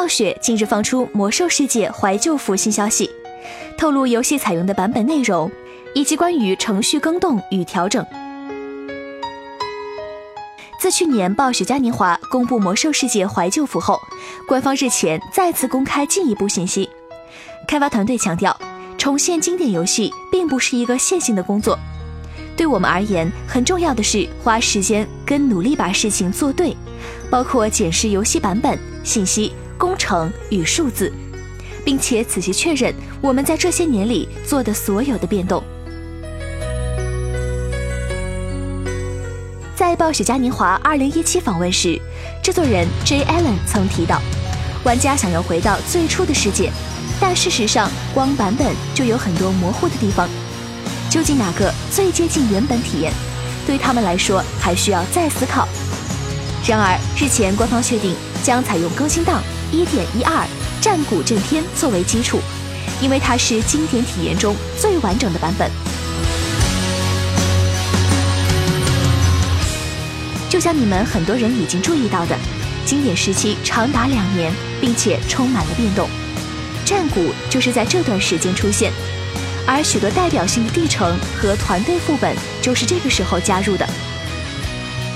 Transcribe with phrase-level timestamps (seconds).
[0.00, 3.10] 暴雪近日放出《魔兽世界》怀旧服新消息，
[3.76, 5.50] 透露游戏采用的版本内容
[5.94, 8.02] 以及关于程序更动与调整。
[10.80, 14.00] 自去年暴雪嘉年华公布《魔兽世界》怀旧服后，
[14.48, 16.88] 官方日前再次公开进一步信息。
[17.68, 18.58] 开发团队强调，
[18.96, 21.78] 重现经典游戏并不是一个线性的工作，
[22.56, 26.74] 对我们而言，很重要的是花时间跟努力把事情做对，
[27.28, 31.10] 包括检视游戏版本、信息、工程与数字，
[31.86, 35.64] 并且仔细确认我们在这些年里做的所有的变动。
[39.74, 41.98] 在暴雪嘉年华2017访问时，
[42.42, 43.24] 制作人 J.
[43.24, 44.20] Allen 曾提到，
[44.84, 46.70] 玩家想要回到最初的世界，
[47.18, 50.28] 但事实上光版本就有很多模糊的地方。
[51.08, 53.14] 究竟哪个最接近原本体验，
[53.66, 55.66] 对他们来说还需要再思考。
[56.66, 60.46] 然而日前官方确定将采用更新档1.12
[60.80, 62.40] 战鼓震天作为基础，
[63.00, 65.70] 因为它是经典体验中最完整的版本。
[70.48, 72.36] 就像你们很多人已经注意到的，
[72.84, 76.08] 经典时期长达两年，并且充满了变动。
[76.84, 78.92] 战鼓就是在这段时间出现，
[79.64, 83.88] 而许多代表性的地城和团队副本就是这个时候加入的。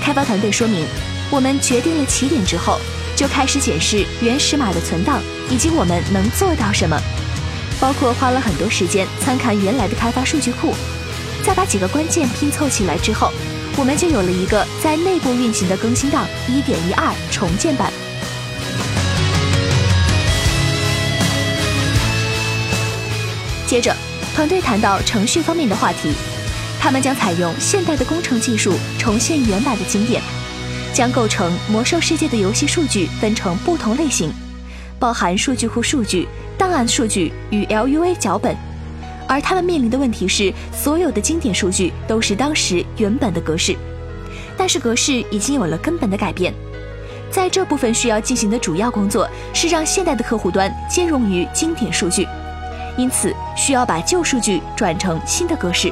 [0.01, 0.85] 开发团队说明，
[1.29, 2.79] 我们决定了起点之后，
[3.15, 6.99] 就开始检视原始码的存档以及我们能做到什么，
[7.79, 10.73] 包括花了很多时间参看原来的开发数据库，
[11.43, 13.31] 再把几个关键拼凑起来之后。
[13.77, 16.95] 我们就有了一个在内部运行的更新档1.12
[17.29, 17.91] 重建版。
[23.67, 23.93] 接着，
[24.33, 26.13] 团队谈到程序方面的话题，
[26.79, 30.21] 他们将采用现代的工程技术重现原版的经典，
[30.95, 34.31] 将构成魔兽世界的游戏数据分成不同类型，
[34.97, 36.25] 包含数据库数据、
[36.57, 38.55] 档案数据与 LUA 脚本。
[39.27, 43.75] 而他们面临的问题是，所有的经典数据都是当时原本的格式，
[44.55, 46.53] 但是格式已经有了根本的改变。
[47.29, 52.25] 在这部分需要进行的主要工作是让现代的客户端兼容于经典数据，
[52.95, 55.91] 因此需要把旧数据转成新的格式。